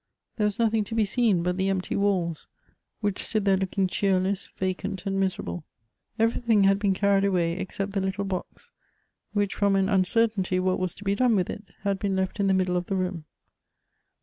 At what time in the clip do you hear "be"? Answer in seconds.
0.95-1.05, 11.03-11.13